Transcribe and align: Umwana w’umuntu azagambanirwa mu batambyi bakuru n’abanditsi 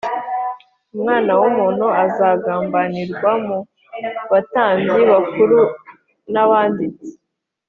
Umwana 0.95 1.31
w’umuntu 1.39 1.85
azagambanirwa 2.03 3.31
mu 3.45 3.57
batambyi 4.31 4.99
bakuru 5.11 5.59
n’abanditsi 6.33 7.09